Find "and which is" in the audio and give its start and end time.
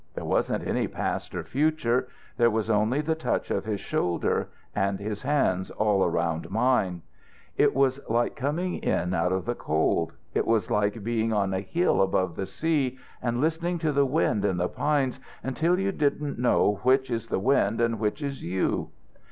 17.79-18.43